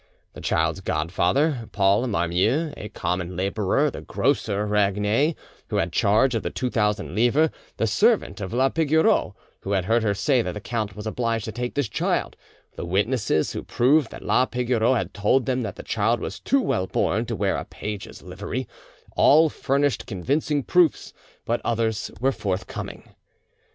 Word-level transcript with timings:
The 0.33 0.41
child's 0.41 0.81
godfather, 0.81 1.69
Paul 1.71 2.07
Marmiou, 2.07 2.73
a 2.75 2.89
common 2.89 3.35
labourer; 3.35 3.91
the 3.91 4.01
grocer 4.01 4.65
Raguenet, 4.65 5.35
who 5.69 5.75
had 5.75 5.91
charge 5.93 6.33
of 6.33 6.41
the 6.41 6.49
two 6.49 6.71
thousand 6.71 7.13
livres; 7.13 7.51
the 7.77 7.85
servant 7.85 8.41
of 8.41 8.51
la 8.51 8.69
Pigoreau, 8.69 9.35
who 9.59 9.73
had 9.73 9.85
heard 9.85 10.01
her 10.01 10.15
say 10.15 10.41
that 10.41 10.53
the 10.53 10.59
count 10.59 10.95
was 10.95 11.05
obliged 11.05 11.45
to 11.45 11.51
take 11.51 11.75
this 11.75 11.87
child; 11.87 12.35
the 12.77 12.83
witnesses 12.83 13.51
who 13.51 13.61
proved 13.61 14.09
that 14.09 14.23
la 14.25 14.47
Pigoreau 14.47 14.95
had 14.95 15.13
told 15.13 15.45
them 15.45 15.61
that 15.61 15.75
the 15.75 15.83
child 15.83 16.19
was 16.19 16.39
too 16.39 16.61
well 16.61 16.87
born 16.87 17.27
to 17.27 17.35
wear 17.35 17.55
a 17.55 17.63
page's 17.65 18.23
livery, 18.23 18.67
all 19.15 19.49
furnished 19.49 20.07
convincing 20.07 20.63
proofs; 20.63 21.13
but 21.45 21.61
others 21.63 22.09
were 22.19 22.31
forthcoming. 22.31 23.03